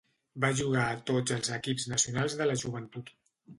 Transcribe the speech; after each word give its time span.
Va 0.45 0.49
jugar 0.61 0.85
a 0.85 0.95
tots 1.09 1.35
els 1.37 1.53
equips 1.59 1.87
nacionals 1.93 2.39
de 2.43 2.51
la 2.53 2.59
joventut. 2.65 3.17